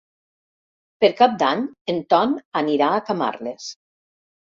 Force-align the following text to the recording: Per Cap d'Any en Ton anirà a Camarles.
Per 1.03 1.09
Cap 1.19 1.35
d'Any 1.43 1.61
en 1.93 1.99
Ton 2.13 2.33
anirà 2.63 2.87
a 2.95 3.03
Camarles. 3.11 3.69